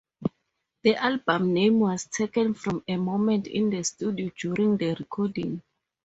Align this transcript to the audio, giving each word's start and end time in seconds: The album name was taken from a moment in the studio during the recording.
The 0.81 0.95
album 0.95 1.53
name 1.53 1.81
was 1.81 2.05
taken 2.05 2.55
from 2.55 2.83
a 2.87 2.95
moment 2.97 3.45
in 3.45 3.69
the 3.69 3.83
studio 3.83 4.31
during 4.35 4.77
the 4.77 4.95
recording. 4.95 5.61